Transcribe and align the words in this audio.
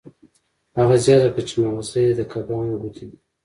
هغه 0.77 0.95
زیاته 1.05 1.29
کړه 1.33 1.43
چې 1.49 1.55
ماغزه 1.63 1.99
یې 2.05 2.11
د 2.15 2.21
کبانو 2.31 2.79
ګوتې 2.81 3.05
دي 3.09 3.17